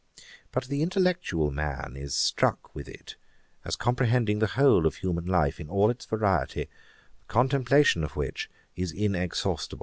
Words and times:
But 0.51 0.63
the 0.63 0.81
intellectual 0.81 1.51
man 1.51 1.93
is 1.95 2.15
struck 2.15 2.73
with 2.73 2.87
it, 2.89 3.17
as 3.63 3.75
comprehending 3.75 4.39
the 4.39 4.47
whole 4.47 4.87
of 4.87 4.95
human 4.95 5.27
life 5.27 5.59
in 5.59 5.69
all 5.69 5.91
its 5.91 6.07
variety, 6.07 6.63
the 6.63 7.25
contemplation 7.27 8.03
of 8.03 8.15
which 8.15 8.49
is 8.75 8.91
inexhaustible. 8.91 9.79